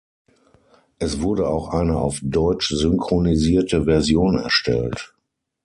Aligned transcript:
Es 0.97 1.21
wurde 1.21 1.47
auch 1.47 1.69
eine 1.69 1.97
auf 1.97 2.17
deutsch 2.23 2.69
synchronisierte 2.71 3.83
Version 3.83 4.35
erstellt. 4.35 5.13